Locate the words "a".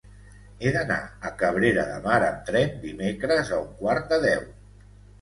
1.29-1.33, 3.55-3.63